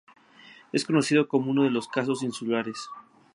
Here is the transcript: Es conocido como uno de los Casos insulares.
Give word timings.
Es 0.71 0.83
conocido 0.83 1.27
como 1.27 1.51
uno 1.51 1.61
de 1.63 1.69
los 1.69 1.87
Casos 1.87 2.23
insulares. 2.23 2.89